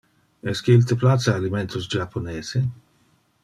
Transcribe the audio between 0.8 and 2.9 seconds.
te place alimentos Japonese?